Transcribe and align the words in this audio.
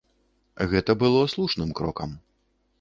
Гэта 0.71 0.95
было 1.05 1.21
слушным 1.35 1.77
крокам. 1.81 2.19